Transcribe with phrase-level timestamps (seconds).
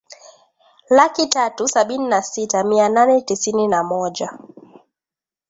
[0.89, 4.39] laki tatu sabini na sita mia nane tisini na moja